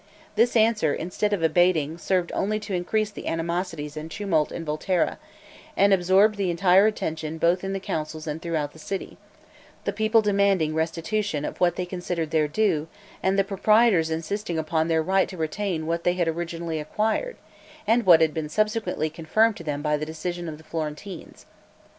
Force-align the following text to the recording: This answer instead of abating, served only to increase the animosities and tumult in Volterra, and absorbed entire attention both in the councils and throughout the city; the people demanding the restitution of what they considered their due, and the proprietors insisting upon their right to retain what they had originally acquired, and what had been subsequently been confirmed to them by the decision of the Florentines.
This 0.33 0.55
answer 0.55 0.95
instead 0.95 1.31
of 1.31 1.43
abating, 1.43 1.99
served 1.99 2.31
only 2.33 2.59
to 2.61 2.73
increase 2.73 3.11
the 3.11 3.27
animosities 3.27 3.95
and 3.95 4.09
tumult 4.09 4.51
in 4.51 4.65
Volterra, 4.65 5.19
and 5.77 5.93
absorbed 5.93 6.39
entire 6.39 6.87
attention 6.87 7.37
both 7.37 7.63
in 7.63 7.73
the 7.73 7.79
councils 7.79 8.25
and 8.25 8.41
throughout 8.41 8.73
the 8.73 8.79
city; 8.79 9.19
the 9.83 9.93
people 9.93 10.23
demanding 10.23 10.71
the 10.71 10.77
restitution 10.77 11.45
of 11.45 11.59
what 11.61 11.75
they 11.75 11.85
considered 11.85 12.31
their 12.31 12.47
due, 12.47 12.87
and 13.21 13.37
the 13.37 13.43
proprietors 13.43 14.09
insisting 14.09 14.57
upon 14.57 14.87
their 14.87 15.03
right 15.03 15.29
to 15.29 15.37
retain 15.37 15.85
what 15.85 16.03
they 16.03 16.13
had 16.13 16.27
originally 16.27 16.79
acquired, 16.79 17.37
and 17.85 18.03
what 18.07 18.21
had 18.21 18.33
been 18.33 18.49
subsequently 18.49 19.07
been 19.07 19.13
confirmed 19.27 19.55
to 19.55 19.63
them 19.63 19.83
by 19.83 19.97
the 19.97 20.03
decision 20.07 20.49
of 20.49 20.57
the 20.57 20.63
Florentines. 20.63 21.45